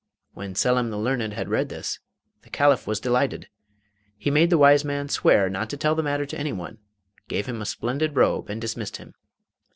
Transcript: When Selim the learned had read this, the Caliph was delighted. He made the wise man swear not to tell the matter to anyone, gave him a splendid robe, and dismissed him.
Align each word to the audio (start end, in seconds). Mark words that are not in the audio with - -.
When 0.33 0.55
Selim 0.55 0.89
the 0.89 0.97
learned 0.97 1.33
had 1.33 1.47
read 1.47 1.69
this, 1.69 1.99
the 2.41 2.49
Caliph 2.49 2.87
was 2.87 2.99
delighted. 2.99 3.49
He 4.17 4.31
made 4.31 4.49
the 4.49 4.57
wise 4.57 4.83
man 4.83 5.09
swear 5.09 5.47
not 5.47 5.69
to 5.69 5.77
tell 5.77 5.93
the 5.93 6.01
matter 6.01 6.25
to 6.25 6.39
anyone, 6.39 6.79
gave 7.27 7.45
him 7.45 7.61
a 7.61 7.67
splendid 7.67 8.15
robe, 8.15 8.49
and 8.49 8.59
dismissed 8.59 8.97
him. 8.97 9.13